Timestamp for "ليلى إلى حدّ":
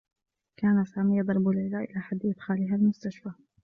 1.47-2.19